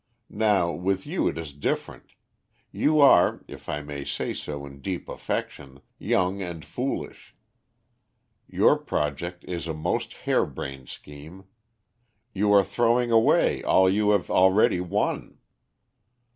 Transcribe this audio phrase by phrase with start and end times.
[0.41, 2.13] Now, with you it is different:
[2.71, 7.35] you are, if I may say so in deep affection, young and foolish.
[8.49, 11.43] Your project is a most hare brained scheme.
[12.33, 15.37] You are throwing away all you have already won."